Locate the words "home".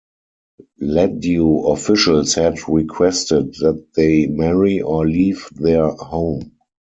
5.91-6.53